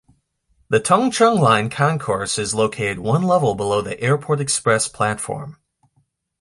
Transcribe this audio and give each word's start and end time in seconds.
The 0.69 0.79
Tung 0.79 1.11
Chung 1.11 1.39
Line 1.39 1.69
concourse 1.69 2.39
is 2.39 2.55
located 2.55 2.97
one 2.97 3.21
level 3.21 3.53
below 3.53 3.81
the 3.83 4.01
Airport 4.01 4.41
Express 4.41 4.87
platform. 4.87 5.57